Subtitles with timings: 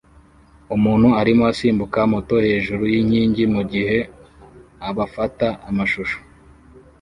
[0.75, 3.97] Umuntu arimo asimbuka moto hejuru yinkingi mugihe
[4.89, 6.17] abafata amashusho